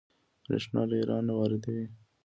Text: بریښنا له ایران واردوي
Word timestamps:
بریښنا 0.45 0.81
له 0.89 0.95
ایران 0.99 1.25
واردوي 1.31 1.85